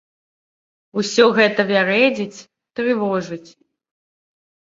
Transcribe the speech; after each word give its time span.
Усё 1.01 1.25
гэта 1.39 1.61
вярэдзіць, 1.71 2.45
трывожыць. 2.79 3.49